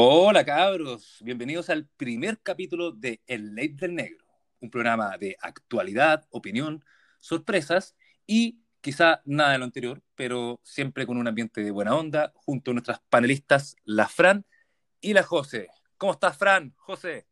[0.00, 4.24] Hola cabros, bienvenidos al primer capítulo de El Late del Negro,
[4.60, 6.84] un programa de actualidad, opinión,
[7.18, 12.32] sorpresas y quizá nada de lo anterior, pero siempre con un ambiente de buena onda,
[12.36, 14.46] junto a nuestras panelistas, la Fran
[15.00, 15.66] y la José.
[15.96, 16.72] ¿Cómo estás, Fran?
[16.76, 17.26] José.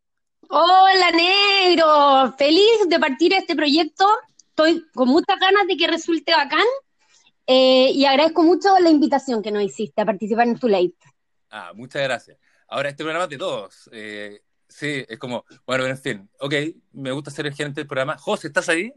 [0.48, 2.34] Hola, negro.
[2.36, 4.08] Feliz de partir este proyecto.
[4.48, 6.66] Estoy con muchas ganas de que resulte bacán
[7.46, 10.96] eh, y agradezco mucho la invitación que nos hiciste a participar en tu late.
[11.48, 12.38] Ah, muchas gracias.
[12.68, 13.90] Ahora, este programa es de todos.
[13.92, 16.54] Eh, sí, es como, bueno, en fin, ok,
[16.92, 18.18] me gusta ser el gerente del programa.
[18.18, 18.92] José, ¿estás ahí?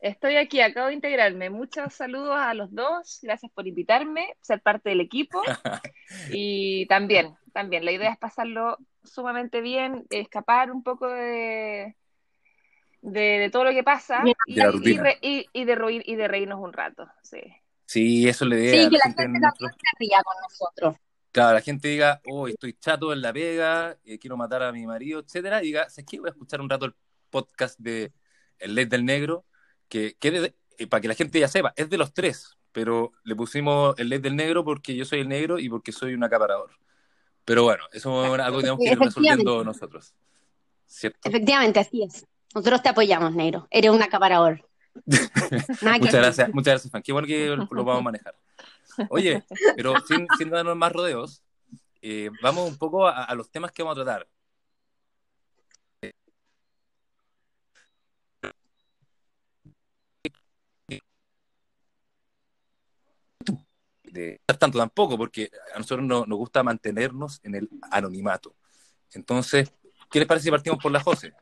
[0.00, 1.48] Estoy aquí, acabo de integrarme.
[1.48, 5.40] Muchos saludos a los dos, gracias por invitarme, ser parte del equipo.
[6.30, 11.96] y también, también, la idea es pasarlo sumamente bien, escapar un poco de,
[13.00, 16.72] de, todo lo que pasa y, de y, y, de reír, y de reírnos un
[16.72, 17.06] rato.
[17.22, 17.40] Sí,
[17.86, 18.82] sí eso le idea.
[18.84, 20.96] Sí, que la gente, también se ría con nosotros.
[21.34, 24.86] Claro, la gente diga, oh, estoy chato en la pega, eh, quiero matar a mi
[24.86, 26.20] marido, etcétera, y diga, ¿sabes qué?
[26.20, 26.94] Voy a escuchar un rato el
[27.28, 28.12] podcast de
[28.56, 29.44] El LED del Negro,
[29.88, 33.34] que, que eh, para que la gente ya sepa, es de los tres, pero le
[33.34, 36.70] pusimos el LED del Negro porque yo soy el negro y porque soy un acaparador.
[37.44, 40.14] Pero bueno, eso es algo que tenemos que ir resolviendo nosotros.
[40.86, 41.18] ¿Cierto?
[41.28, 42.24] Efectivamente, así es.
[42.54, 43.66] Nosotros te apoyamos, negro.
[43.72, 44.64] Eres un acaparador.
[45.04, 47.02] muchas gracias, muchas gracias, Fan.
[47.02, 48.36] Qué bueno que lo vamos a manejar.
[49.08, 49.44] Oye,
[49.76, 51.42] pero sin, sin darnos más rodeos,
[52.02, 54.28] eh, vamos un poco a, los temas que vamos a tratar.
[64.02, 68.54] De, tanto tampoco, porque a nosotros no, nos gusta mantenernos en el anonimato.
[69.12, 69.72] Entonces,
[70.10, 71.32] ¿qué les parece si partimos por la José?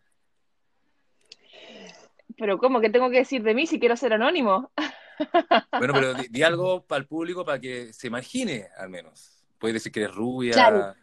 [2.39, 2.81] Pero ¿cómo?
[2.81, 4.71] ¿Qué tengo que decir de mí si quiero ser anónimo?
[5.79, 9.45] Bueno, pero di, algo para el público para que se imagine, al menos.
[9.59, 10.53] Puedes decir que eres rubia.
[10.53, 10.95] Claro.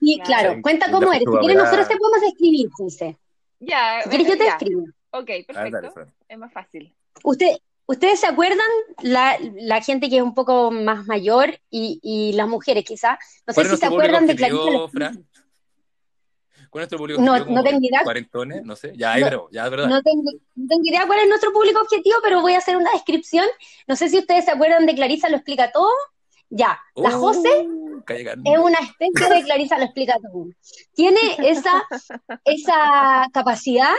[0.00, 0.60] Sí, claro.
[0.62, 1.28] Cuenta cómo eres.
[1.30, 3.18] Si quieres, nosotros te podemos escribir, José.
[3.60, 4.02] Ya.
[4.02, 4.84] Si quieres, yo te escribo.
[5.10, 5.92] Ok, perfecto.
[6.28, 6.94] es más fácil.
[7.22, 7.56] Usted,
[7.86, 8.66] ¿Ustedes se acuerdan,
[9.02, 13.18] la, la, gente que es un poco más mayor y, y las mujeres quizás?
[13.46, 15.12] No sé si se acuerdan de Clarita.
[16.74, 17.54] ¿Cuál es nuestro público no, objetivo?
[17.54, 18.00] No tengo idea.
[18.02, 18.64] ¿Cuarentones?
[18.64, 18.94] No sé.
[18.96, 19.86] Ya, no, ya es verdad.
[19.86, 20.24] No tengo,
[20.56, 23.46] no tengo, idea cuál es nuestro público objetivo, pero voy a hacer una descripción.
[23.86, 25.92] No sé si ustedes se acuerdan de Clarisa lo explica todo.
[26.50, 27.68] Ya, la uh, José
[28.08, 30.48] es una especie de Clarisa lo explica todo.
[30.94, 31.84] Tiene esa,
[32.44, 33.94] esa capacidad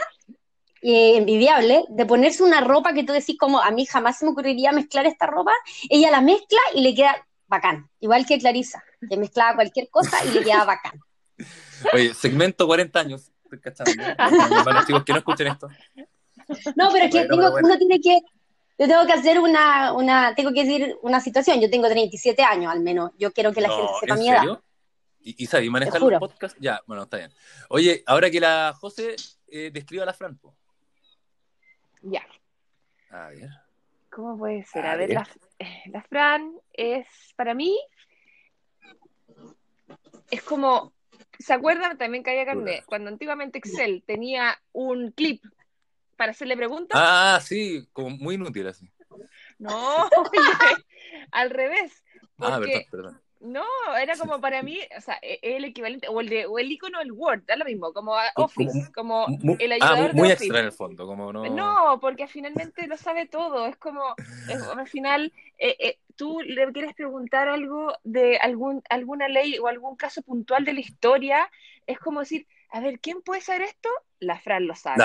[0.81, 4.31] eh, envidiable de ponerse una ropa que tú decís como a mí jamás se me
[4.31, 5.53] ocurriría mezclar esta ropa.
[5.89, 7.89] Ella la mezcla y le queda bacán.
[8.01, 10.99] Igual que Clarisa, que mezclaba cualquier cosa y le queda bacán.
[11.93, 13.31] Oye, segmento 40 años.
[13.43, 13.91] Estoy cachando.
[14.87, 15.67] chicos que no escuchen esto.
[16.75, 18.19] No, pero es que tengo, uno tiene que.
[18.77, 20.35] Yo tengo que hacer una, una.
[20.35, 21.61] Tengo que decir una situación.
[21.61, 23.11] Yo tengo 37 años al menos.
[23.17, 24.59] Yo quiero que la gente sepa mi edad.
[25.21, 26.57] ¿Y, y sabes manejar los podcasts?
[26.59, 27.31] Ya, bueno, está bien.
[27.69, 29.15] Oye, ahora que la José
[29.47, 30.39] eh, describa a la Fran.
[32.03, 32.21] Ya.
[33.09, 33.49] A ver.
[34.11, 34.85] ¿Cómo puede ser?
[34.85, 35.27] A, ver, La,
[35.59, 37.77] eh, la Fran es, para mí,
[40.29, 40.93] es como
[41.39, 42.83] ¿Se acuerdan también que había?
[42.85, 45.43] Cuando antiguamente Excel tenía un clip
[46.15, 46.99] para hacerle preguntas.
[47.01, 48.89] Ah, sí, como muy inútil así.
[49.57, 50.09] No,
[51.31, 52.03] al revés.
[52.39, 53.21] ah, perdón, perdón.
[53.45, 53.63] No,
[53.99, 56.99] era como para mí, o sea, e, el equivalente, o el, de, o el icono
[56.99, 59.27] del Word, es lo mismo, como Office, como,
[59.59, 61.45] el ah, ayudador ah, muy, extra en el fondo, como no.
[61.49, 64.15] No, porque finalmente lo sabe todo, es como,
[64.77, 69.95] al final, eh, eh, tú le quieres preguntar algo de algún, alguna ley o algún
[69.95, 71.49] caso puntual de la historia,
[71.85, 73.87] es como decir, a ver, ¿quién puede saber esto?
[74.19, 75.01] La Fran lo sabe.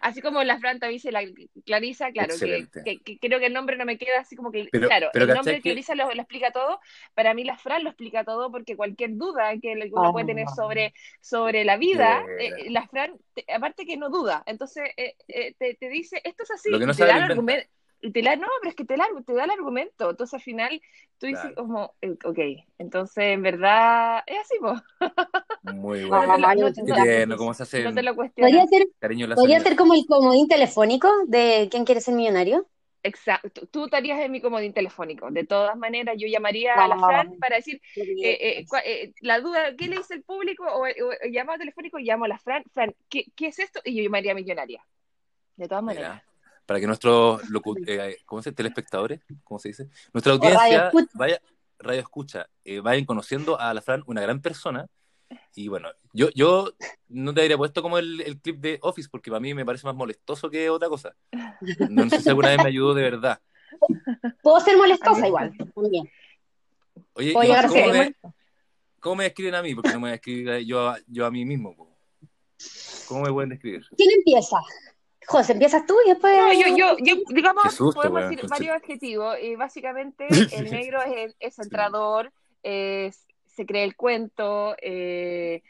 [0.00, 1.22] Así, como la Fran te dice la
[1.66, 5.26] Clarisa, claro, que, creo que el nombre no me queda así como que, claro, el
[5.26, 6.80] nombre de Clarisa lo, explica todo,
[7.12, 10.54] para mí la Fran lo explica todo porque cualquier duda que uno puede tener ah.
[10.54, 13.12] sobre, sobre la vida, eh, la Fran,
[13.54, 17.16] aparte que no duda, entonces eh, eh, te, te, dice, esto es así, te da
[17.16, 17.68] el argumento
[18.00, 20.10] y te la, no, pero es que te, la, te da el argumento.
[20.10, 20.80] Entonces al final
[21.18, 22.38] tú dices como, eh, ok,
[22.78, 24.74] entonces en verdad es así, po.
[25.72, 26.38] Muy bueno.
[26.38, 27.84] No, no, ¿cómo se hace?
[27.84, 28.88] No te lo ¿Podría ser,
[29.34, 32.66] ¿podría ser como el comodín telefónico de ¿Quién quiere ser millonario?
[33.02, 35.30] Exacto, tú estarías en mi comodín telefónico.
[35.30, 39.88] De todas maneras, yo llamaría a la Fran para decir eh, eh, la duda, ¿qué
[39.88, 40.64] le dice el público?
[40.66, 43.80] O, o, llamado telefónico, llamo a la Fran, Fran, ¿qué, ¿qué, es esto?
[43.86, 44.84] Y yo llamaría a millonaria.
[45.56, 46.22] De todas maneras
[46.70, 47.42] para que nuestros
[47.84, 49.88] eh, ¿cómo se telespectadores, ¿cómo se dice?
[50.12, 51.42] Nuestra audiencia vaya,
[51.80, 54.86] radio escucha, eh, vayan conociendo a la Fran, una gran persona.
[55.56, 56.70] Y bueno, yo, yo
[57.08, 59.84] no te habría puesto como el, el, clip de Office, porque para mí me parece
[59.84, 61.12] más molestoso que otra cosa.
[61.90, 63.40] No, sé si alguna vez me ayudó de verdad.
[64.40, 66.08] Puedo ser molestosa igual, muy bien.
[67.14, 68.32] Oye, ¿cómo,
[69.00, 69.74] ¿Cómo me describen a mí?
[69.74, 71.74] Porque no me voy a escribir yo, yo a mí mismo.
[73.08, 73.84] ¿Cómo me pueden describir?
[73.96, 74.56] ¿Quién empieza?
[75.26, 76.36] José, empiezas tú y después.
[76.36, 79.36] No, yo, yo, yo digamos, podemos decir varios adjetivos.
[79.40, 82.32] Y básicamente, el negro es, es centrador,
[82.62, 84.74] es, se cree el cuento.
[84.80, 85.62] Eh,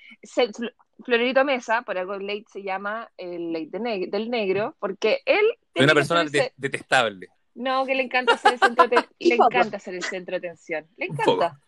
[1.04, 5.44] Florerito Mesa, por algo late se llama el late del negro, porque él.
[5.74, 6.24] Es una persona
[6.56, 7.28] detestable.
[7.54, 10.86] No, que le encanta ser el centro de, le encanta ser el centro de atención.
[10.96, 11.58] Le encanta.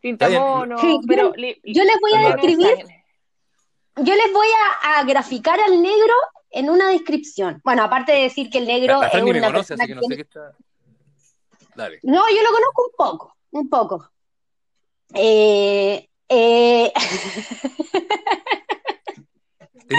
[0.00, 0.76] Pintamono,
[1.08, 2.97] pero yo les voy a describir
[4.02, 4.46] yo les voy
[4.82, 6.14] a, graficar al negro
[6.50, 7.60] en una descripción.
[7.64, 10.52] Bueno, aparte de decir que el negro es una persona que no, sé qué está...
[11.74, 12.00] Dale.
[12.02, 14.10] no, yo lo conozco un poco, un poco.
[15.14, 16.92] Eh, eh...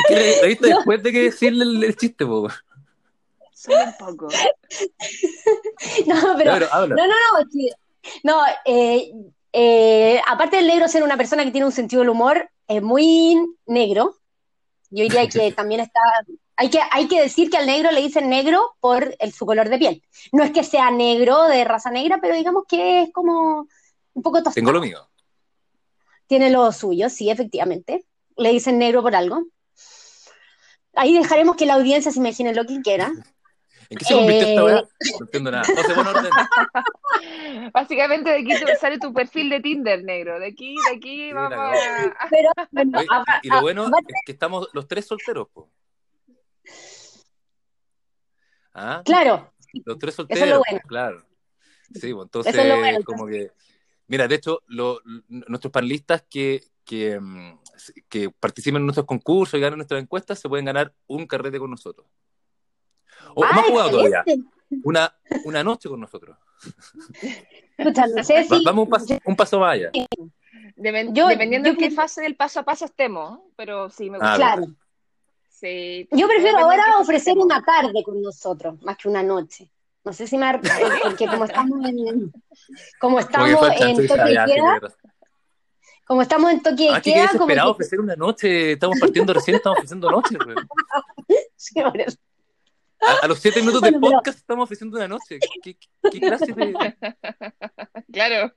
[0.08, 2.50] que después de que decirle el, chiste, po.
[3.54, 4.28] Solo un poco.
[6.08, 7.08] no, pero, no, no, no,
[8.24, 9.12] no, eh,
[9.54, 13.38] eh, aparte del negro ser una persona que tiene un sentido del humor es muy
[13.66, 14.16] negro,
[14.90, 16.00] yo diría que también está,
[16.56, 19.70] hay que, hay que decir que al negro le dicen negro por el, su color
[19.70, 20.04] de piel.
[20.32, 23.68] No es que sea negro de raza negra, pero digamos que es como
[24.14, 24.56] un poco tostado.
[24.56, 25.10] Tengo lo mío.
[26.28, 28.06] Tiene lo suyo, sí, efectivamente.
[28.36, 29.46] Le dicen negro por algo.
[30.94, 33.12] Ahí dejaremos que la audiencia se imagine lo que quiera.
[33.90, 34.82] ¿En qué se convirtió esta weá?
[34.82, 35.64] No entiendo nada.
[35.66, 36.32] José, buen orden.
[37.74, 40.40] Básicamente de aquí sale tu perfil de Tinder, negro.
[40.40, 42.28] De aquí, de aquí vamos a...
[42.30, 42.52] Pero,
[43.42, 45.72] y, lo bueno es que estamos los tres solteros, po.
[48.76, 49.02] ¿Ah?
[49.04, 49.52] Claro.
[49.86, 50.82] Los tres solteros, Eso es lo bueno.
[50.88, 51.26] claro.
[51.92, 53.52] Sí, pues entonces, Eso es lo bueno, como que...
[54.06, 57.60] Mira, de hecho, lo, nuestros panelistas que, que, mm,
[58.08, 61.72] que participen en nuestros concursos y ganen nuestras encuestas se pueden ganar un carrete con
[61.72, 62.06] nosotros.
[63.36, 64.24] O más jugado todavía.
[64.84, 65.14] Una,
[65.46, 66.38] una noche con nosotros.
[68.66, 69.92] Vamos un paso, un paso más allá.
[70.76, 74.34] dependiendo de qué fase del paso a paso estemos, pero sí, me gusta.
[74.34, 74.68] Ah, claro.
[75.50, 79.70] Sí, yo prefiero ahora ofrecer una tarde con nosotros, más que una noche.
[80.04, 80.60] No sé si me...
[81.04, 82.32] Porque como estamos en...
[83.00, 83.50] Como estamos
[83.82, 84.80] en toque de queda...
[86.06, 87.28] Como estamos en toque de ah, queda...
[87.38, 87.60] Como que...
[87.60, 88.72] ofrecer una noche.
[88.74, 90.38] Estamos partiendo recién, estamos ofreciendo noche.
[91.56, 92.18] sí, por eso.
[93.02, 95.40] A, los siete minutos de podcast estamos ofreciendo una noche.
[95.64, 95.78] ¿Qué,
[96.20, 96.74] clase de.?
[98.12, 98.52] Claro.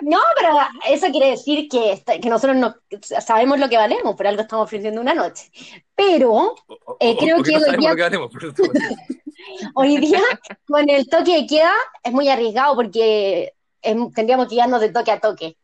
[0.00, 0.58] No, pero
[0.88, 2.76] eso quiere decir que, que nosotros no
[3.20, 5.50] sabemos lo que valemos, por algo estamos ofreciendo una noche.
[5.94, 6.54] Pero
[7.00, 7.94] eh, creo que, hoy día.
[9.74, 10.22] hoy día,
[10.66, 15.20] con el toque de queda, es muy arriesgado porque tendríamos que irnos de toque a
[15.20, 15.56] toque.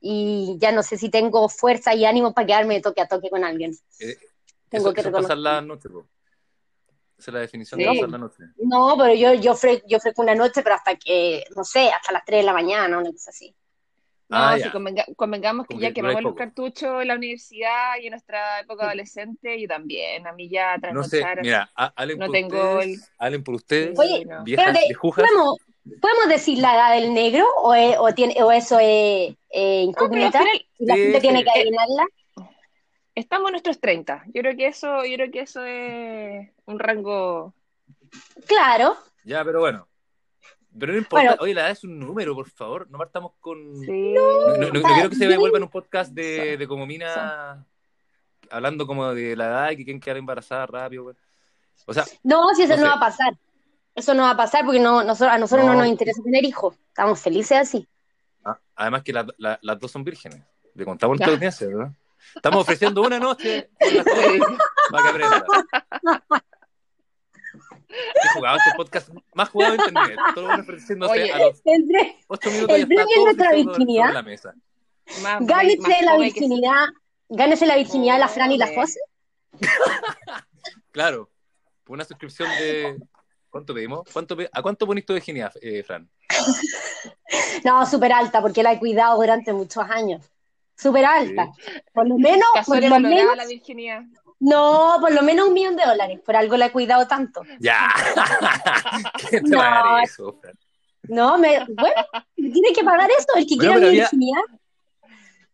[0.00, 3.30] Y ya no sé si tengo fuerza y ánimo para quedarme de toque a toque
[3.30, 3.76] con alguien.
[3.98, 4.16] Eh,
[4.68, 5.88] tengo que pasar la noche,
[7.18, 8.44] esa es la definición de pasar la noche.
[8.58, 9.54] No, pero yo, yo,
[9.86, 12.98] yo ofrezco una noche, pero hasta que, no sé, hasta las 3 de la mañana,
[12.98, 13.54] una cosa así.
[14.28, 14.68] No, ah, si
[15.14, 19.60] convengamos que ya que me los cartuchos en la universidad y en nuestra época adolescente,
[19.60, 23.42] yo también, a mí ya No sé, mira, Allen no por tengo ustedes, el...
[23.44, 25.58] por ustedes, Oye, viejas, ¿podemos,
[26.00, 30.42] ¿podemos, decir la edad del negro o, o, tiene, o eso es eh, incógnita?
[30.78, 32.06] ¿La gente tiene que adivinarla?
[33.16, 34.24] Estamos en nuestros 30.
[34.26, 37.52] Yo creo que eso, yo creo que eso es un rango.
[38.46, 38.96] Claro.
[39.24, 39.88] Ya, pero bueno.
[40.78, 42.88] Pero no importa, oye, la edad es un número, por favor.
[42.90, 43.80] No partamos con.
[43.80, 44.14] Sí.
[44.14, 47.66] No, quiero que se vuelva en un podcast de, de como mina
[48.50, 51.14] hablando como de la edad y que quieren quedar embarazada rápido.
[51.86, 53.36] O sea, no, si eso no, va a pasar.
[53.94, 55.74] Eso no va a pasar porque no, nosotros, a nosotros no.
[55.74, 56.76] nos interesa tener hijos.
[56.88, 57.88] Estamos felices así.
[58.44, 60.42] Ah, además que las dos son vírgenes.
[60.74, 61.92] Le contamos el ¿verdad?
[62.34, 63.70] Estamos ofreciendo una noche
[64.90, 65.46] para que aprenda.
[67.88, 70.18] He jugado este podcast más jugado en internet.
[70.34, 74.12] Todo ofreciéndose Oye, a los entre, 8 minutos el premio de nuestra virginidad.
[74.12, 74.54] La mesa.
[75.40, 76.86] Gánese la virginidad.
[77.28, 79.00] Gánese la virginidad de la Fran y la José.
[80.90, 81.30] claro.
[81.84, 82.96] Por una suscripción de.
[83.48, 84.02] ¿Cuánto pedimos?
[84.12, 86.10] ¿Cuánto ¿A cuánto pones tu virginidad, eh, Fran?
[87.64, 90.28] no, súper alta, porque la he cuidado durante muchos años
[90.76, 91.50] súper alta.
[91.92, 92.46] Por lo menos.
[92.66, 94.02] Por lo menos la virginidad.
[94.38, 96.20] No, por lo menos un millón de dólares.
[96.24, 97.42] Por algo la he cuidado tanto.
[97.58, 97.88] Ya.
[99.30, 100.38] ¿Qué te no, va a dar eso,
[101.04, 104.42] No, me, bueno, tiene que pagar eso, el que quiera mi virginidad.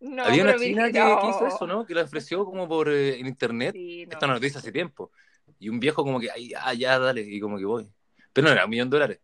[0.01, 1.87] No, había una china que, hizo eso, ¿no?
[1.87, 3.77] Que la ofreció como por eh, en internet.
[3.77, 4.35] Esta no.
[4.35, 5.13] noticia hace tiempo.
[5.61, 7.89] Y un viejo como que, ay, ya, ya, dale, y como que voy.
[8.33, 9.21] Pero no era un millón de dólares.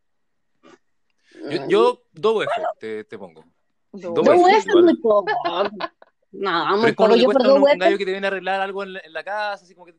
[1.69, 2.21] Yo, mm.
[2.21, 3.45] dos UF te, te pongo.
[3.93, 5.31] Dos huesos es muy poco.
[6.31, 8.61] No, vamos, pero como yo por dos un, un gallo que te viene a arreglar
[8.61, 9.95] algo en la, casa, así como que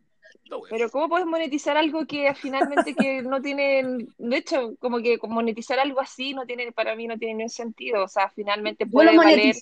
[0.69, 5.79] Pero ¿cómo puedes monetizar algo que finalmente que no tiene, de hecho, como que monetizar
[5.79, 9.55] algo así no tiene, para mí no tiene ningún sentido, o sea, finalmente puede valer...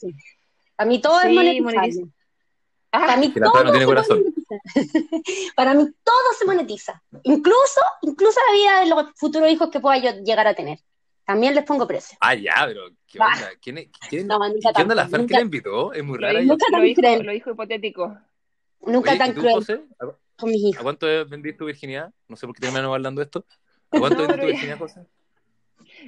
[0.77, 2.11] A mí todo es monetizable.
[2.91, 4.23] Ah, para mí todo no tiene corazón.
[5.55, 9.97] para mí todo se monetiza, incluso, incluso la vida de los futuros hijos que pueda
[9.97, 10.79] yo llegar a tener.
[11.27, 12.17] También les pongo precio.
[12.21, 13.49] Ah, ya, pero ¿qué onda?
[13.61, 14.39] ¿Quién, quién, no,
[14.73, 15.91] ¿quién la Fer que le invitó?
[15.91, 16.41] Es muy raro.
[16.41, 17.25] Nunca tan cruel.
[17.25, 18.17] Lo dijo hipotético.
[18.79, 19.85] Nunca tan cruel.
[20.37, 20.79] con mis hijos.
[20.79, 22.13] ¿A cuánto vendiste tu virginidad?
[22.29, 23.45] No sé por qué terminamos hablando de esto.
[23.91, 25.05] ¿A cuánto vendiste tu virginidad, José?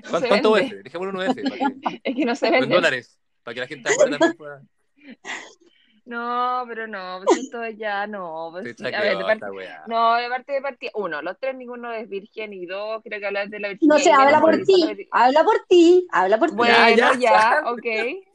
[0.09, 0.83] ¿Cuánto, ¿Cuánto F?
[0.83, 1.43] Dejémoslo un F.
[2.01, 2.67] Es que no se vende.
[2.67, 4.63] En dólares, para que la gente acuerde pueda...
[6.09, 8.49] No, pero no, pues esto ya no.
[8.51, 9.45] Pues, a ver, de parte,
[9.85, 13.27] no, de parte de partida, uno, los tres ninguno es virgen y dos, creo que
[13.27, 13.87] hablas de la virgen.
[13.87, 16.55] No sé, habla por ti, habla por ti, habla por ti.
[16.55, 17.85] Bueno, ya, ya, ok,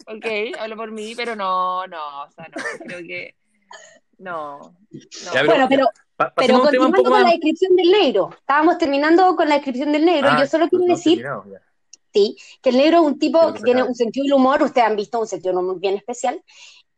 [0.06, 3.34] ok, habla por mí, pero no, no, o sea, no, creo que
[4.18, 4.60] no.
[4.60, 5.44] no.
[5.44, 5.88] bueno, pero,
[6.36, 10.36] pero continuando con la descripción del negro, estábamos terminando con la descripción del negro, y
[10.36, 11.26] yo ah, solo quiero decir...
[12.12, 14.94] Sí, que el negro es un tipo que tiene un sentido del humor, ustedes han
[14.94, 16.40] visto un sentido del humor bien especial,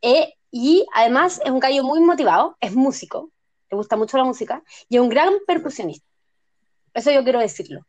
[0.02, 3.30] eh, y además es un gallo muy motivado, es músico,
[3.70, 6.06] le gusta mucho la música, y es un gran percusionista.
[6.94, 7.86] Eso yo quiero decirlo.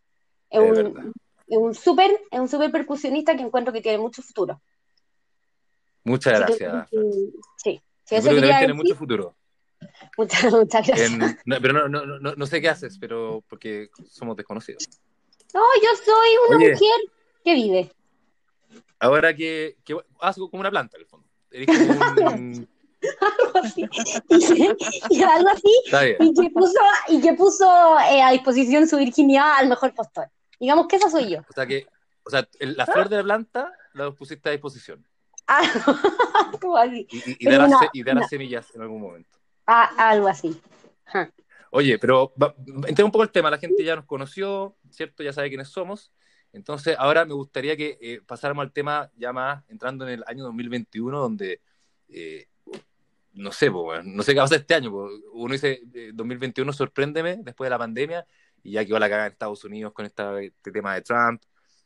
[0.50, 1.14] Es, un,
[1.48, 4.62] es un súper es un super percusionista que encuentro que tiene mucho futuro.
[6.04, 6.90] Muchas gracias.
[7.58, 9.36] sí, sí eso tiene mucho futuro.
[10.18, 11.38] Muchas, muchas gracias.
[11.46, 14.88] pero no, no, no, no, sé qué haces, pero porque somos desconocidos.
[15.54, 17.02] No, yo soy una mujer
[17.44, 17.92] que vive.
[19.00, 19.96] Ahora que, que
[20.34, 20.98] como una planta,
[23.22, 23.88] algo así.
[25.10, 25.74] Y, algo así.
[26.20, 30.30] Y que puso, y que puso eh, a disposición su virginidad al mejor postor.
[30.60, 31.39] Digamos que esa soy yo.
[31.50, 31.88] O sea que,
[32.24, 35.06] o sea, la flor de la planta la pusiste a disposición.
[35.50, 35.62] Ah,
[36.80, 37.08] así.
[37.10, 37.70] Y, y, dar,
[38.16, 39.38] las semillas en algún momento.
[39.66, 40.60] Ah, algo así.
[41.72, 42.34] Oye, pero
[42.86, 45.24] entré un poco el tema, la gente ya nos conoció, ¿cierto?
[45.24, 46.12] Ya sabe quiénes somos.
[46.54, 50.44] Entonces, ahora me gustaría que eh, pasáramos al tema ya más entrando en el año
[50.46, 51.62] 2021, donde
[52.10, 52.48] eh,
[53.34, 54.92] no sé, no sé qué va a pasar este año.
[55.34, 55.82] Uno dice
[56.13, 58.25] 2021, eh, sorpréndeme después de la pandemia,
[58.63, 61.42] y ya quedó la cagada en Estados Unidos con este tema de Trump,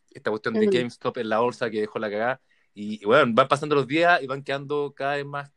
[0.09, 2.41] esta cuestión de GameStop en la bolsa que dejó la cagada.
[2.73, 5.51] Y, bueno, van pasando los días y van quedando cada vez más.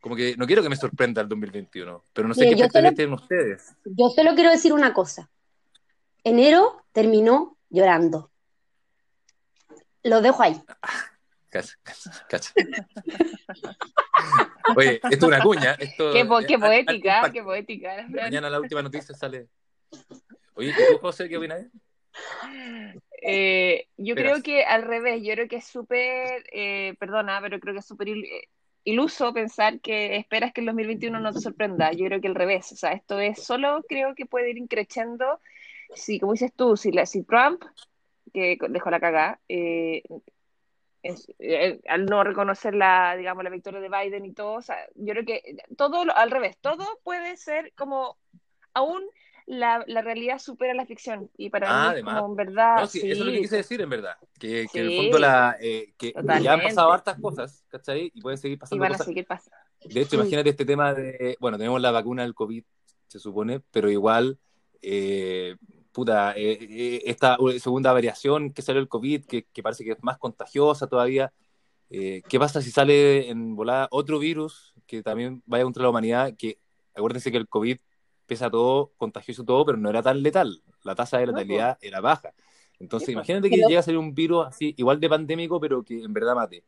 [0.00, 3.14] Como que no quiero que me sorprenda el 2021, pero no sé qué expectativas tienen
[3.14, 3.74] ustedes.
[3.84, 5.30] Yo solo quiero decir una cosa.
[6.24, 8.30] Enero terminó llorando.
[10.02, 10.60] Lo dejo ahí.
[11.48, 11.74] Cacha,
[12.28, 12.52] cacha,
[14.76, 15.72] Oye, esto es una cuña.
[15.78, 16.24] Esto, qué,
[16.58, 18.06] poética, qué poética.
[18.08, 19.48] Mañana la última noticia sale.
[20.54, 21.64] Oye, ¿tú, José, qué opinas?
[23.22, 27.74] Eh, yo creo que al revés, yo creo que es súper, eh, perdona, pero creo
[27.74, 28.08] que es súper
[28.84, 31.92] iluso pensar que esperas que el 2021 no te sorprenda.
[31.92, 35.40] Yo creo que al revés, o sea, esto es solo, creo que puede ir increciendo
[35.96, 37.64] si, como dices tú, si, la, si Trump,
[38.32, 40.02] que dejó la cagada, eh,
[41.02, 45.12] eh, al no reconocer la, digamos, la victoria de Biden y todo, o sea, yo
[45.12, 48.16] creo que todo al revés, todo puede ser como
[48.74, 49.02] aún
[49.46, 53.30] la, la realidad supera la ficción y para mí como en verdad eso es lo
[53.30, 56.12] que quise decir en verdad que, que en el fondo la eh, que
[56.42, 58.10] ya han pasado hartas cosas ¿cachai?
[58.12, 61.36] y pueden seguir pasando y van a seguir pasando de hecho imagínate este tema de
[61.38, 62.64] bueno tenemos la vacuna del COVID
[63.06, 64.36] se supone pero igual
[64.82, 65.56] eh,
[65.96, 70.18] puta, eh, eh, esta segunda variación que salió el COVID, que, parece que es más
[70.18, 71.32] contagiosa todavía,
[71.88, 76.34] eh, ¿qué pasa si sale en volada otro virus que también vaya contra la humanidad?
[76.36, 76.58] Que
[76.94, 77.78] acuérdense que el COVID
[78.26, 80.62] pesa todo, contagioso todo, pero no era tan letal.
[80.82, 82.34] La tasa de letalidad era baja.
[82.78, 86.12] Entonces, imagínate que llega a salir un virus así, igual de pandémico, pero que en
[86.12, 86.62] verdad mate.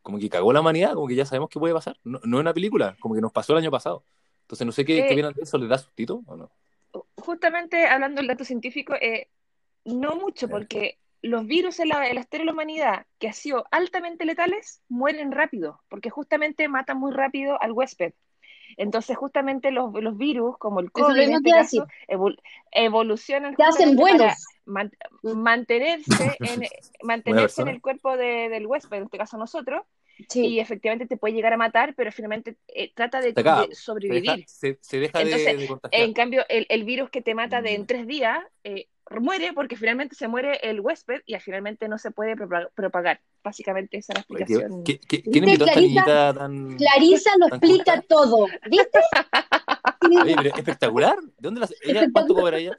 [0.00, 1.98] Como que cagó la humanidad, como que ya sabemos qué puede pasar.
[2.04, 4.02] No, es una película, como que nos pasó el año pasado.
[4.44, 6.50] Entonces, no sé qué, qué viene de eso, ¿le da sustito o no?
[7.16, 9.28] Justamente hablando del dato científico, eh,
[9.84, 13.34] no mucho, porque los virus en la, en la historia de la humanidad que han
[13.34, 18.12] sido altamente letales mueren rápido, porque justamente matan muy rápido al huésped.
[18.76, 21.86] Entonces, justamente los, los virus, como el COVID, en este caso,
[22.70, 24.46] evolucionan hacen buenos.
[24.64, 24.90] para
[25.22, 26.62] mantenerse, en,
[27.02, 29.82] mantenerse en el cuerpo del huésped, en este caso nosotros,
[30.34, 33.34] y efectivamente te puede llegar a matar, pero finalmente eh, trata de,
[33.72, 34.44] sobrevivir.
[34.46, 36.02] Se deja, de, contagiar.
[36.02, 37.86] En cambio, el, el, virus que te mata de en mm.
[37.86, 42.36] tres días eh, muere porque finalmente se muere el huésped y finalmente no se puede
[42.74, 43.20] propagar.
[43.42, 44.84] Básicamente esa es la explicación.
[44.84, 46.76] ¿Qué, qué, quién invitó a esta tan.
[46.76, 48.46] Clarisa lo explica todo.
[48.70, 49.00] ¿Viste?
[50.22, 51.20] Oye, pero espectacular.
[51.20, 52.78] ¿De dónde las, ella, ¿Cuánto cobra ella?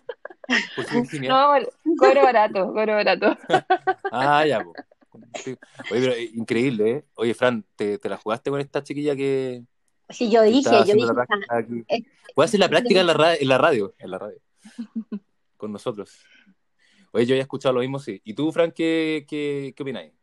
[1.22, 1.54] no,
[1.98, 3.38] cobro barato, cobro barato.
[4.12, 4.86] ah, ya, pues.
[5.14, 5.58] Oye,
[5.90, 7.06] pero eh, increíble, ¿eh?
[7.16, 9.64] Oye, Fran, ¿te, ¿te, la jugaste con esta chiquilla que,
[10.12, 11.08] Sí, yo dije, yo dije.
[12.36, 14.40] Voy a hacer la práctica en la, en la radio, en la radio.
[15.58, 16.18] Con nosotros.
[17.12, 18.22] Oye, yo he escuchado lo mismo, sí.
[18.24, 20.14] ¿Y tú, Frank, qué, qué, qué opináis?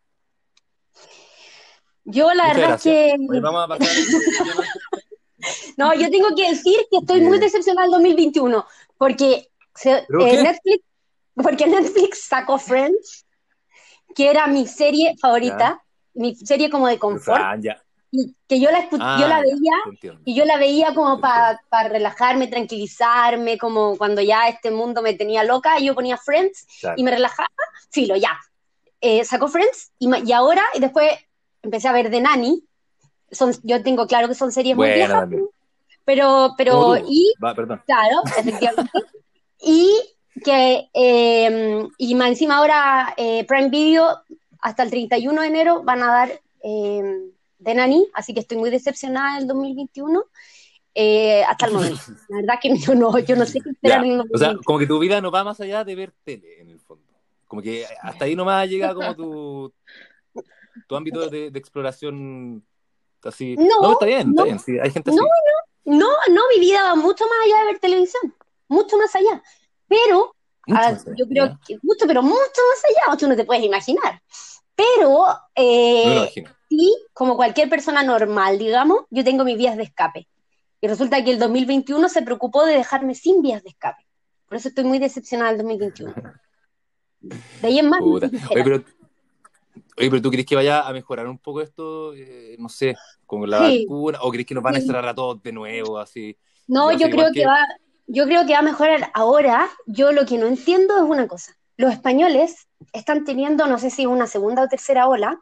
[2.04, 3.14] Yo la verdad es que...
[3.40, 3.88] vamos a pasar
[5.76, 8.66] no, yo tengo que decir que estoy muy decepcionada del 2021,
[8.96, 9.50] porque
[9.84, 10.84] eh, Netflix,
[11.34, 13.26] porque Netflix sacó Friends,
[14.14, 15.82] que era mi serie favorita,
[16.14, 17.40] mi serie como de confort.
[17.42, 17.56] Ah,
[18.10, 18.96] y que yo la, yo
[19.28, 24.70] la ah, veía y yo la veía como para relajarme, tranquilizarme, como cuando ya este
[24.70, 27.48] mundo me tenía loca, y yo ponía Friends y me relajaba,
[27.90, 28.38] filo, ya.
[29.00, 31.12] Eh, sacó Friends y, y ahora, y después
[31.62, 32.64] empecé a ver The Nanny.
[33.30, 35.28] Son, yo tengo claro que son series muy viejas,
[36.04, 37.34] pero, pero, y,
[37.84, 38.90] claro, efectivamente,
[39.60, 44.22] y que, eh, y más encima ahora eh, Prime Video
[44.60, 47.30] hasta el 31 de enero van a dar eh,
[47.62, 50.24] The Nanny, así que estoy muy decepcionada del 2021.
[50.94, 52.00] Eh, hasta el momento.
[52.28, 54.04] La verdad que yo no, yo no sé qué esperar.
[54.32, 56.80] o sea, como que tu vida no va más allá de ver tele, en el
[56.80, 57.04] fondo.
[57.46, 59.72] Como que hasta ahí nomás llega como tu,
[60.86, 62.64] tu ámbito de, exploración
[63.22, 63.56] así.
[63.56, 64.58] No, está bien, está bien.
[64.58, 65.18] Sí, hay gente así.
[65.18, 65.24] No,
[65.84, 68.34] no, no, no, mi vida va mucho más allá de ver televisión,
[68.68, 69.42] mucho más allá.
[69.88, 70.34] Pero,
[71.16, 74.22] yo creo que mucho, pero mucho más allá, tú no te puedes imaginar.
[74.74, 76.30] Pero, eh,
[76.68, 80.28] sí, como cualquier persona normal, digamos, yo tengo mis vías de escape.
[80.80, 84.06] Y resulta que el 2021 se preocupó de dejarme sin vías de escape.
[84.46, 86.14] Por eso estoy muy decepcionada del 2021.
[87.20, 88.00] De ahí en más.
[89.98, 92.14] Oye, pero ¿tú crees que vaya a mejorar un poco esto?
[92.14, 92.94] Eh, no sé,
[93.26, 96.36] con la vacuna, o crees que nos van a cerrar a todos de nuevo, así.
[96.68, 97.44] No, yo creo que...
[97.44, 97.66] va,
[98.08, 99.70] yo creo que va a mejorar ahora.
[99.86, 101.56] Yo lo que no entiendo es una cosa.
[101.76, 105.38] Los españoles están teniendo, no sé si una segunda o tercera ola,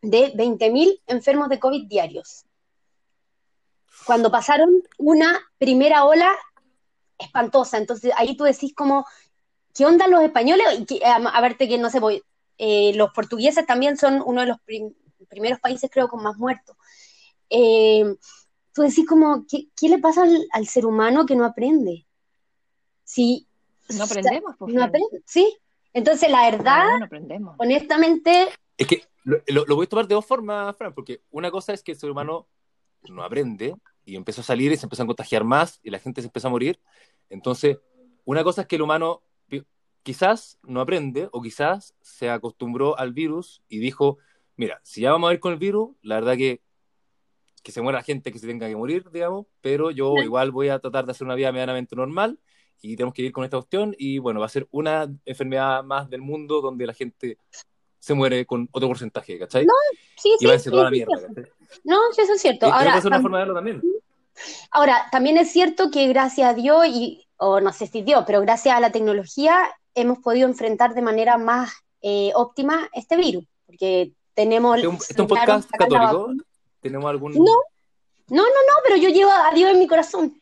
[0.00, 2.46] de 20.000 enfermos de COVID diarios.
[4.06, 6.34] Cuando pasaron una primera ola
[7.18, 9.04] espantosa, entonces ahí tú decís como,
[9.74, 10.66] ¿qué onda los españoles?
[11.04, 12.22] a, verte que no sé, voy,
[12.56, 14.58] eh, los portugueses también son uno de los
[15.28, 16.76] primeros países, creo, con más muertos.
[17.50, 18.16] Eh,
[18.78, 22.06] tú decís como, ¿qué, le pasa al, ser humano que no aprende?
[23.02, 23.48] Si,
[23.96, 25.58] no aprendemos, pues, no aprende, sí.
[25.92, 26.86] Entonces, la verdad,
[27.56, 28.50] honestamente...
[28.76, 31.90] Es que lo, voy a tomar de dos formas, Fran, porque una cosa es que
[31.90, 32.46] el ser humano
[33.08, 36.20] no aprende y empezó a salir y se empezó a contagiar más y la gente
[36.20, 36.78] se empezó a morir.
[37.30, 37.78] Entonces,
[38.24, 39.22] una cosa es que el humano
[40.04, 44.18] quizás no aprende o quizás se acostumbró al virus y dijo,
[44.54, 46.62] mira, si ya vamos a ir con el virus, la verdad que
[47.68, 50.78] que se muera gente que se tenga que morir, digamos, pero yo igual voy a
[50.78, 52.38] tratar de hacer una vida medianamente normal
[52.80, 56.08] y tenemos que ir con esta cuestión y bueno, va a ser una enfermedad más
[56.08, 57.36] del mundo donde la gente
[57.98, 59.66] se muere con otro porcentaje, ¿cachai?
[59.66, 59.74] No,
[60.16, 60.46] sí, sí.
[60.46, 61.12] Y va a ser toda la mierda,
[61.84, 62.72] No, sí, eso es cierto.
[62.72, 63.82] Ahora, es una forma de verlo también.
[64.70, 68.40] Ahora, también es cierto que gracias a Dios, y, o no sé si Dios, pero
[68.40, 74.12] gracias a la tecnología, hemos podido enfrentar de manera más eh, óptima este virus, porque
[74.32, 74.78] tenemos...
[74.78, 76.32] ¿Este, ¿Este es un podcast católico?
[76.80, 77.34] ¿Tenemos algún...?
[77.34, 77.44] No,
[78.30, 80.40] no, no, no, pero yo llevo a Dios en mi corazón.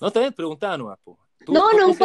[0.00, 1.18] No, está bien, preguntaba nomás, po.
[1.48, 1.96] no, no, un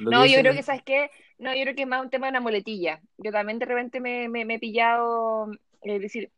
[0.00, 1.10] No, yo creo que, ¿sabes qué?
[1.38, 3.00] No, yo creo que es más un tema de una muletilla.
[3.18, 5.50] Yo también de repente me, me, he pillado,
[5.82, 6.30] es eh, decir,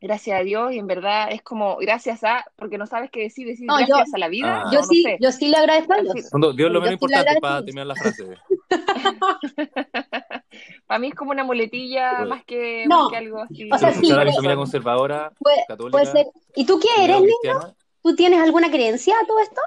[0.00, 3.46] gracias a Dios y en verdad es como gracias a, porque no sabes qué decir,
[3.46, 4.64] decir gracias a la vida.
[4.72, 6.30] yo, sí, yo sí le agradezco a Dios.
[6.56, 8.36] Dios lo menos importante para terminar la frase.
[10.86, 13.68] para mí es como una muletilla más, que, que, algo así.
[13.70, 15.92] O sea, sí, mi familia conservadora, puede, católica.
[15.92, 16.26] Puede ser.
[16.54, 17.76] ¿Y tú qué eres, niño?
[18.02, 19.60] ¿Tú tienes alguna creencia a todo esto?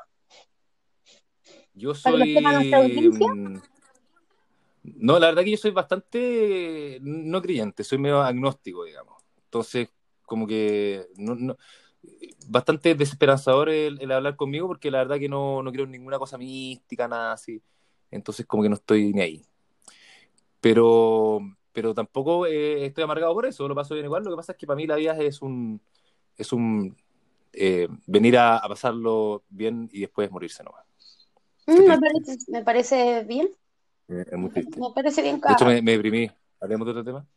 [1.76, 2.40] Yo soy...
[2.40, 3.62] Mm,
[4.84, 9.24] no, la verdad que yo soy bastante no creyente, soy medio agnóstico, digamos.
[9.46, 9.90] Entonces,
[10.26, 11.56] como que no,
[12.48, 17.08] bastante desesperanzador el, hablar conmigo porque la verdad que no, no en ninguna cosa mística,
[17.08, 17.62] nada así.
[18.12, 19.46] Entonces como que no estoy ni ahí.
[20.62, 21.40] Pero,
[21.72, 24.24] pero tampoco eh, estoy amargado por eso, lo paso bien igual.
[24.24, 25.82] Lo que pasa es que para mí la vida es un,
[26.38, 26.96] es un
[27.52, 30.86] eh, venir a, pasarlo bien y después morirse nomás.
[31.66, 33.50] Mm, me, parece, me parece bien.
[34.10, 34.80] Eh, es muy triste.
[34.80, 35.40] Me parece bien.
[35.40, 36.30] De hecho, me, me deprimí.
[36.60, 37.28] ¿Hablemos de otro tema?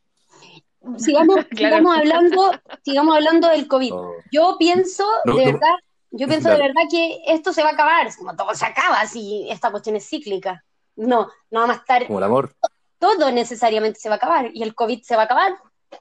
[0.98, 2.50] Sigamos, sigamos hablando,
[2.82, 3.92] sigamos hablando del COVID.
[4.32, 5.76] Yo pienso, de verdad,
[6.10, 9.46] yo pienso de verdad que esto se va a acabar, como todo se acaba si
[9.50, 10.64] esta cuestión es cíclica.
[10.96, 12.06] No, no vamos a estar.
[12.06, 12.54] Como el amor.
[12.98, 15.54] Todo necesariamente se va a acabar y el COVID se va a acabar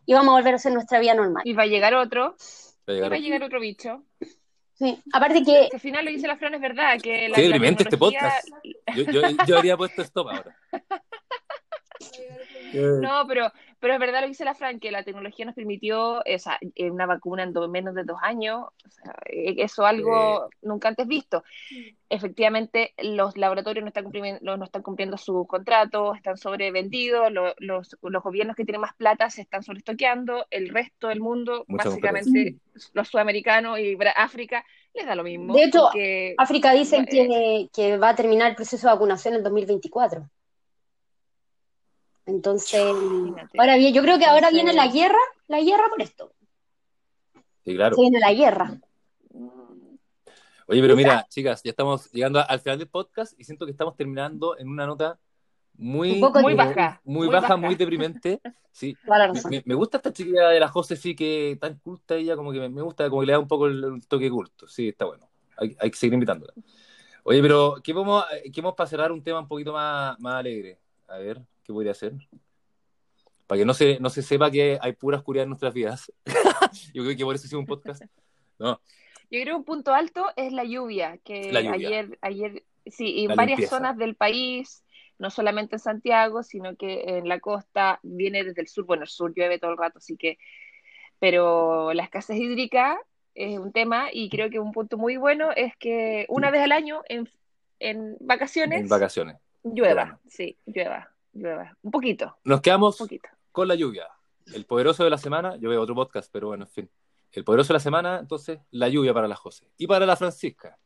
[0.06, 1.44] y vamos a volver a hacer nuestra vida normal.
[1.46, 2.36] Y va a llegar otro.
[2.88, 4.04] Va a llegar, otro bicho.
[4.74, 5.70] Sí, aparte que...
[5.74, 7.00] Al final lo dice la Fran, es verdad.
[7.02, 8.48] Que la, Qué deprimente este podcast.
[8.96, 10.56] Yo, yo, yo habría puesto stop ahora.
[12.76, 16.20] No, pero, pero es verdad lo que dice la Fran, que la tecnología nos permitió
[16.20, 20.88] o sea, una vacuna en menos de dos años, o sea, e, eso algo nunca
[20.88, 21.44] antes visto.
[22.10, 28.24] Efectivamente, los laboratorios no están cumpliendo, no están cumpliendo sus contratos, están sobrevendidos, los, los,
[28.24, 32.58] gobiernos que tienen más plata se están sobreestoqueando, el resto del mundo, básicamente
[32.94, 35.54] los sudamericanos y África, les da lo mismo.
[35.54, 35.90] De hecho,
[36.38, 40.30] África dice que, que va a terminar el proceso de vacunación en 2024.
[42.26, 42.82] Entonces,
[43.58, 46.32] ahora bien, yo creo que ahora viene la guerra, la guerra por esto.
[47.64, 47.96] Sí, claro.
[47.98, 48.80] viene la guerra.
[50.68, 53.96] Oye, pero mira, chicas, ya estamos llegando al final del podcast y siento que estamos
[53.96, 55.20] terminando en una nota
[55.78, 57.02] muy, muy baja.
[57.04, 58.42] Muy, baja, muy deprimente.
[58.72, 58.98] Sí.
[59.66, 62.82] Me, gusta esta chiquilla de la José, sí, que tan culta ella, como que me,
[62.82, 64.68] gusta, como que le da un poco el, toque culto.
[64.68, 65.30] Sí, está bueno.
[65.58, 66.54] Hay, hay, que seguir invitándola.
[67.24, 70.80] Oye, pero ¿qué vamos, qué vamos para cerrar un tema un poquito más, más alegre?
[71.08, 71.42] A ver.
[71.66, 72.14] ¿Qué podría hacer?
[73.48, 76.12] Para que no se, no se sepa que hay pura oscuridad en nuestras vidas.
[76.94, 78.04] Yo creo que por eso hicimos un podcast.
[78.60, 78.80] No.
[79.32, 83.68] Yo creo que un punto alto es la lluvia, que ayer, ayer, sí, en varias
[83.68, 84.84] zonas del país,
[85.18, 89.10] no solamente en Santiago, sino que en la costa viene desde el sur, bueno, el
[89.10, 90.38] sur llueve todo el rato, así que,
[91.18, 93.00] pero la escasez hídrica
[93.34, 96.72] es un tema y creo que un punto muy bueno es que una vez al
[96.72, 97.28] año en,
[97.80, 101.15] en vacaciones, en vacaciones, llueva, sí, llueva.
[101.36, 102.38] Un poquito.
[102.44, 102.98] Nos quedamos
[103.52, 104.08] con la lluvia.
[104.54, 106.90] El poderoso de la semana, yo veo otro podcast, pero bueno, en fin.
[107.32, 109.68] El poderoso de la semana, entonces, la lluvia para la José.
[109.78, 110.78] Y para la Francisca,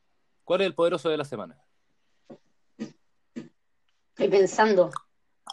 [0.44, 1.62] ¿cuál es el poderoso de la semana?
[2.76, 4.90] Estoy pensando.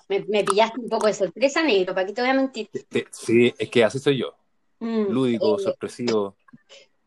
[0.09, 2.70] Me, pillaste un poco de sorpresa, negro, ¿para qué te voy a mentir?
[3.11, 4.35] Sí, es que así soy yo.
[4.78, 6.37] Mm, Lúdico, eh, sorpresivo.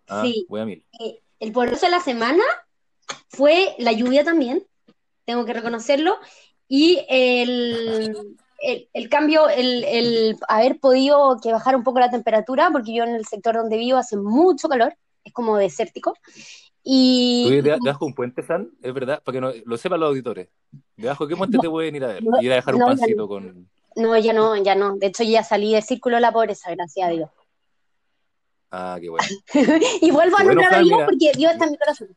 [0.07, 0.45] Ah, sí.
[0.49, 0.85] Voy a mil.
[0.99, 2.43] Eh, el poderoso de la semana
[3.29, 4.65] fue la lluvia también,
[5.25, 6.17] tengo que reconocerlo,
[6.69, 8.37] y el,
[8.93, 13.15] el, cambio, el, el, haber podido que bajar un poco la temperatura, porque yo en
[13.15, 16.13] el sector donde vivo hace mucho calor, es como desértico.
[16.83, 17.61] Y...
[17.61, 18.69] debajo de un puente, San?
[18.81, 20.49] Es verdad, para que no, lo sepan los auditores.
[20.95, 22.23] ¿Debajo de qué puente te pueden ir a ver?
[22.39, 23.67] ir a dejar un pancito con...
[23.95, 24.95] No, ya no, ya no.
[24.95, 27.29] De hecho, ya salí del círculo de la pobreza, gracias a Dios.
[28.71, 29.27] Ah, qué bueno.
[30.01, 32.15] y vuelvo a nombrar a Dios porque Dios está en mi corazón.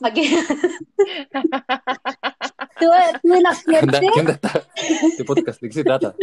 [0.00, 0.22] ¿Para qué?
[2.78, 4.08] tuve, la suerte.
[4.12, 4.62] ¿Qué onda está
[5.02, 5.60] este podcast?
[5.60, 6.14] ¿De qué se trata?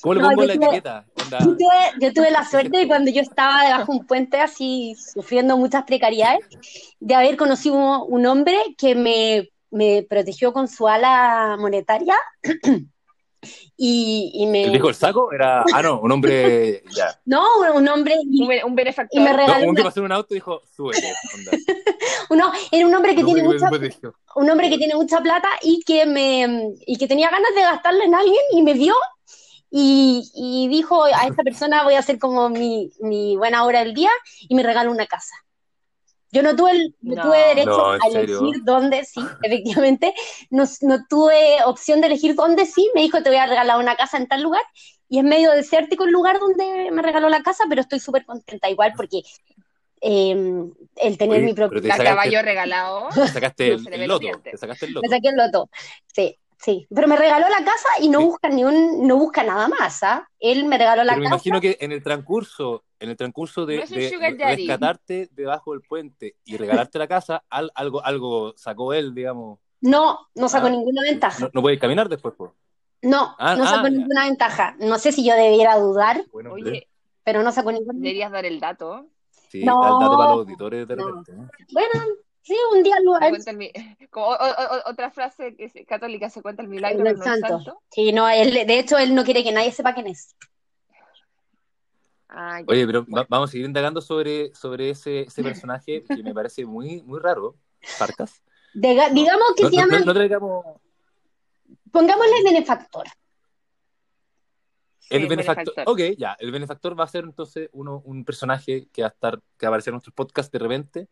[0.00, 1.04] ¿Cómo le pongo la etiqueta?
[2.00, 5.84] Yo tuve, la suerte de cuando yo estaba debajo de un puente así, sufriendo muchas
[5.84, 6.44] precariedades,
[7.00, 12.16] de haber conocido un hombre que me, me protegió con su ala monetaria
[13.76, 14.64] Y, me...
[14.64, 15.32] ¿El dijo el saco?
[15.32, 17.20] Era, ah, no, un hombre, ya.
[17.24, 18.14] No, un hombre...
[18.64, 19.20] un, benefactor.
[19.20, 21.12] Y me regaló un que pasó en un auto y dijo, súbete,
[22.30, 23.68] Uno, era un hombre que tiene mucha...
[24.36, 28.02] Un hombre que tiene mucha plata y que, me, y que tenía ganas de gastarlo
[28.04, 28.94] en alguien y me vio
[29.70, 33.94] y, y dijo, a esta persona voy a hacer como mi, mi buena hora del
[33.94, 35.34] día y me regaló una casa.
[36.32, 40.14] Yo no tuve, no, tuve derecho a elegir dónde, sí, efectivamente,
[40.48, 43.96] no, no, tuve opción de elegir dónde sí, me dijo te voy a regalar una
[43.96, 44.62] casa en tal lugar,
[45.10, 48.70] y es medio desértico el lugar donde me regaló la casa, pero estoy súper contenta
[48.70, 49.20] igual porque
[50.00, 50.64] eh,
[50.96, 53.08] el tener mi propio caballo regalado.
[53.14, 55.06] Te sacaste el, loto, te sacaste el loto.
[55.06, 55.68] Me saqué el loto,
[56.06, 56.38] sí.
[56.58, 60.00] Sí, pero me regaló la casa y no busca ni un, no busca nada más,
[60.04, 60.28] ¿ah?
[60.38, 61.30] Él me regaló la pero casa.
[61.30, 63.84] Me imagino que en el transcurso, en el transcurso de,
[64.38, 69.58] rescatarte debajo del puente y regalarte la casa, algo, algo sacó él, digamos.
[69.80, 71.50] No, no sacó ah, ninguna ventaja.
[71.52, 72.54] No, puedes caminar después, por.
[73.02, 74.76] No, ah, no sacó ah, ninguna ventaja.
[74.78, 76.86] No sé si yo debiera dudar, Oye,
[77.24, 77.98] pero no sacó ninguna.
[77.98, 79.08] Deberías dar el dato.
[79.48, 81.32] Sí, no, el dato para los auditores de repente.
[81.72, 81.92] Bueno,
[82.44, 83.12] Sí, un día lo
[84.86, 87.80] otra frase que es católica se cuenta el milagro del santo.
[87.88, 90.34] Sí, no, él, de hecho él no quiere que nadie sepa quién es.
[92.66, 97.02] Oye, pero vamos a seguir indagando sobre, sobre ese, ese personaje que me parece muy,
[97.02, 98.42] muy raro, Farcas.
[98.74, 100.02] digamos que se llama.
[101.90, 103.04] Pongámosle benefactor.
[105.10, 105.74] El, benefactor.
[105.86, 106.36] Ok, ya.
[106.38, 109.68] El benefactor va a ser entonces uno, un personaje que va a estar, que va
[109.68, 111.08] a aparecer en nuestros podcast de repente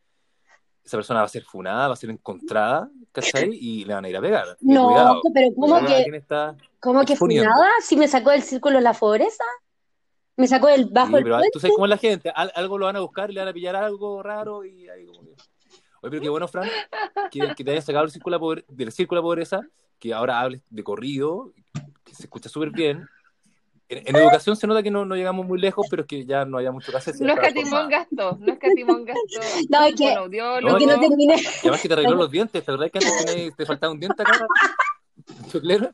[0.84, 3.50] esa persona va a ser funada, va a ser encontrada, ¿cachai?
[3.60, 4.56] Y le van a ir a pegar.
[4.60, 6.24] No, pero ¿cómo que,
[6.80, 7.68] ¿cómo que funada?
[7.82, 9.44] Si me sacó del círculo la pobreza,
[10.40, 12.96] me sacó del bajo sí, pero tú sabes cómo es la gente, algo lo van
[12.96, 15.30] a buscar, le van a pillar algo raro y ahí como que...
[16.02, 16.68] Oye, pero qué bueno, Fran,
[17.30, 19.60] que, te hayas sacado del círculo, del círculo de pobreza,
[19.98, 21.52] que ahora hables de corrido,
[22.04, 23.06] que se escucha súper bien,
[23.90, 26.58] en, educación se nota que no, no, llegamos muy lejos, pero es que ya no
[26.58, 27.20] haya mucho que hacer.
[27.20, 29.20] No es catimón gasto, no es catimón gasto.
[29.68, 31.34] No, es que, no, que no terminé.
[31.34, 34.22] Y además que te arregló los dientes, ¿te verdad que antes te faltaba un diente
[34.22, 34.32] acá?
[35.50, 35.90] ¿Choclero?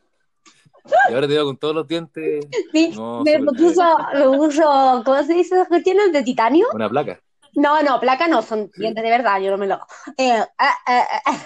[1.08, 2.46] Y ahora te veo con todos los dientes.
[2.72, 2.92] Sí,
[3.24, 6.12] me, puso, me puso, ¿cómo se dice cuestiones?
[6.12, 6.66] ¿De titanio?
[6.72, 7.20] Una placa.
[7.54, 9.76] No, no, placa no, son dientes de verdad, yo no me lo.
[10.18, 11.36] Eh, ah, ah, ah,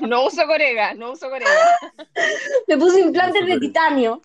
[0.00, 1.78] no uso corega, no uso corega.
[2.66, 4.20] Me puse implantes de titanio.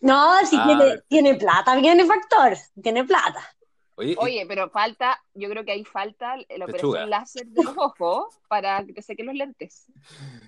[0.00, 3.42] No, si tiene, tiene plata, viene factor, tiene plata.
[3.98, 8.84] Oye, pero falta, yo creo que ahí falta la operación láser de los ojos para
[8.84, 9.86] que te sequen los lentes.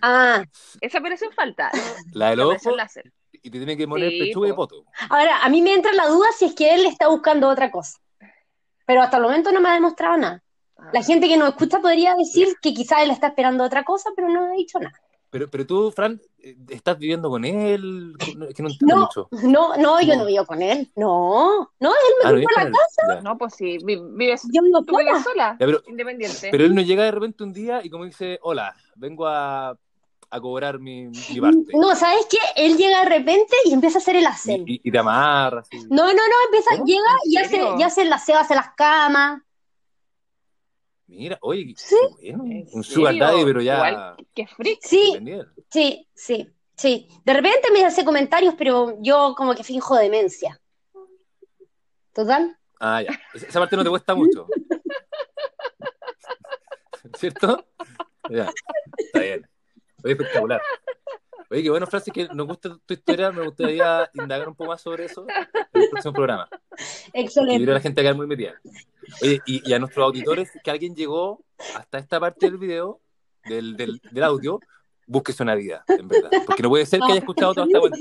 [0.01, 0.45] Ah.
[0.81, 1.71] Esa operación falta.
[2.13, 2.77] La del ojo.
[2.77, 3.13] Láser.
[3.43, 4.85] Y te tiene que poner pechuga y poto.
[5.09, 7.99] Ahora, a mí me entra la duda si es que él está buscando otra cosa.
[8.87, 10.43] Pero hasta el momento no me ha demostrado nada.
[10.93, 11.03] La ah.
[11.03, 14.45] gente que nos escucha podría decir que quizás él está esperando otra cosa, pero no
[14.45, 15.01] ha dicho nada.
[15.31, 18.15] Pero, pero tú, Fran, eh, ¿estás viviendo con él?
[18.19, 19.29] Que no, no, mucho.
[19.45, 20.91] no, no, yo no vivo con él.
[20.97, 23.21] No, no, él me ah, a la casa.
[23.23, 26.49] No, pues sí, vives, yo vivo sola, sola pero, independiente.
[26.51, 29.79] Pero él no llega de repente un día y como dice, hola, vengo a,
[30.31, 31.73] a cobrar mi, mi, parte.
[31.75, 32.39] No, ¿sabes qué?
[32.57, 34.65] Él llega de repente y empieza a hacer el aseo.
[34.67, 35.63] Y, y, te amarra.
[35.91, 39.43] No, no, no, empieza, llega y hace, y hace el aseo, hace las camas.
[41.11, 41.97] Mira, oye, ¿Sí?
[42.21, 43.75] bueno, un sugar daddy, pero ya.
[43.75, 44.79] Igual, qué freak.
[44.81, 45.19] Sí,
[45.69, 47.09] sí, sí, sí.
[47.25, 50.61] De repente me hace comentarios, pero yo como que finjo demencia.
[52.13, 52.57] ¿Total?
[52.79, 53.21] Ah, ya.
[53.35, 54.47] Esa parte no te cuesta mucho.
[57.19, 57.67] ¿Cierto?
[58.31, 58.49] Ya.
[58.97, 59.51] Está bien.
[60.05, 60.63] Oye, espectacular.
[61.51, 63.33] Oye, qué bueno, Francis, que nos gusta tu historia.
[63.33, 65.27] Me gustaría indagar un poco más sobre eso
[65.73, 66.49] en el próximo programa.
[67.13, 67.65] Excelente.
[67.65, 68.55] Y a la gente a quedar muy metida.
[69.21, 73.01] Oye, y, a nuestros auditores, que alguien llegó hasta esta parte del video,
[73.45, 74.61] del, del, del audio,
[75.07, 76.31] búsquese una vida, en verdad.
[76.47, 77.99] Porque no puede ser que haya escuchado toda esta cuenta.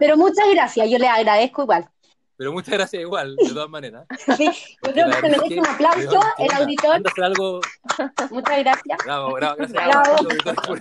[0.00, 1.88] Pero muchas gracias, yo le agradezco igual.
[2.36, 4.06] Pero muchas gracias igual, de todas maneras.
[4.36, 4.50] Sí,
[4.82, 7.00] yo creo que se merece un aplauso el auditor.
[7.22, 7.60] Algo...
[8.30, 8.98] Muchas gracias.
[9.04, 9.86] Bravo, bravo, gracias.
[9.86, 10.80] Bravo.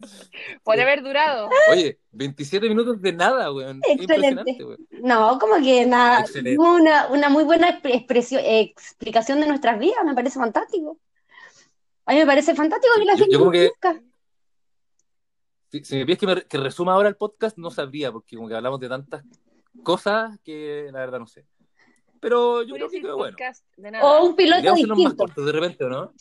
[0.64, 1.48] Puede haber durado.
[1.70, 3.80] Oye, 27 minutos de nada, weón.
[3.88, 4.58] Excelente.
[5.02, 6.24] No, como que nada.
[6.58, 10.98] Una, una muy buena expresión, explicación de nuestras vidas, me parece fantástico.
[12.06, 13.70] A mí me parece fantástico que la gente yo que,
[15.84, 18.80] Si, me pides que, que resuma ahora el podcast, no sabría, porque como que hablamos
[18.80, 19.24] de tantas
[19.82, 21.46] cosas que la verdad no sé.
[22.20, 23.36] Pero yo creo que quedó bueno.
[24.02, 24.96] O un piloto distinto.
[24.96, 26.12] más cortos de repente, ¿o no?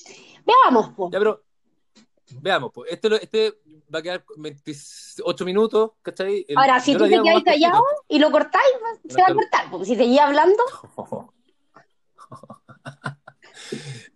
[0.46, 1.12] Veamos, pues.
[1.12, 1.44] Ya, pero
[2.42, 2.92] veamos, pues.
[2.92, 3.60] Este, este
[3.93, 6.45] va a quedar 28 minutos, ¿cachai?
[6.56, 8.65] Ahora, si tú te quedas callado y lo cortáis,
[9.08, 10.63] se va a cortar, porque si seguís hablando.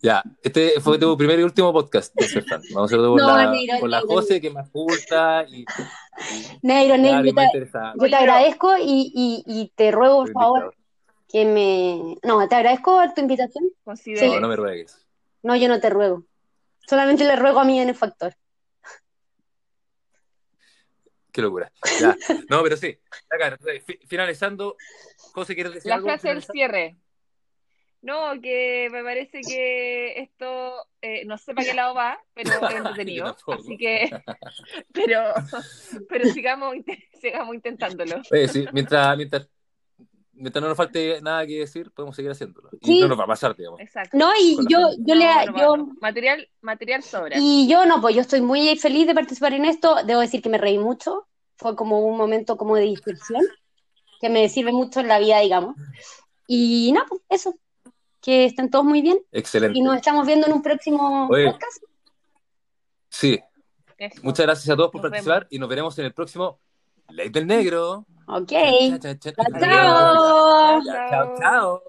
[0.01, 4.01] ya, este fue tu primer y último podcast Vamos a hacerlo con, la, con la
[4.01, 5.45] José, que más gusta.
[5.47, 5.65] Y,
[6.61, 10.75] Negro, Negro, yo, te, yo te, agradezco y, y, y te ruego, por favor,
[11.29, 12.17] que me.
[12.23, 13.65] No, te agradezco tu invitación.
[13.95, 14.13] Sí.
[14.13, 15.05] No, no me ruegues.
[15.41, 16.23] No, yo no te ruego.
[16.87, 18.35] Solamente le ruego a mí en el factor.
[21.33, 21.71] Qué locura.
[21.99, 22.15] Ya.
[22.47, 22.97] No, pero sí.
[23.29, 23.57] Acá,
[24.07, 24.77] finalizando,
[25.33, 26.07] José, ¿quieres decir La algo?
[26.07, 26.97] La frase del cierre.
[28.03, 32.75] No, que me parece que esto, eh, no sé para qué lado va, pero es
[32.75, 33.35] entretenido.
[33.47, 34.11] así que,
[34.93, 35.33] pero,
[36.09, 36.75] pero sigamos,
[37.21, 38.21] sigamos intentándolo.
[38.29, 39.49] Oye, sí, mientras, mientras
[40.43, 42.69] mientras no nos falte nada que decir, podemos seguir haciéndolo.
[42.81, 43.79] Y no nos va a pasar, digamos.
[43.79, 44.17] Exacto.
[44.17, 45.25] No, y yo, yo le.
[45.57, 45.87] yo...
[46.01, 47.37] Material, material sobra.
[47.39, 49.95] Y yo no, pues yo estoy muy feliz de participar en esto.
[50.05, 51.27] Debo decir que me reí mucho.
[51.55, 53.41] Fue como un momento como de dispersión,
[54.19, 55.77] que me sirve mucho en la vida, digamos.
[56.45, 57.55] Y nada, pues eso.
[58.21, 59.19] Que estén todos muy bien.
[59.31, 59.79] Excelente.
[59.79, 61.83] Y nos estamos viendo en un próximo podcast.
[63.09, 63.39] Sí.
[64.21, 66.59] Muchas gracias a todos por participar y nos veremos en el próximo
[67.09, 68.05] Ley del Negro.
[68.27, 68.49] Ok.
[68.49, 69.33] Chao, chao.
[71.09, 71.83] chao, chao.